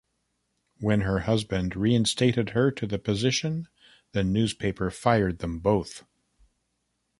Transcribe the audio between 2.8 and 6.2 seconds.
the position, the newspaper fired them both.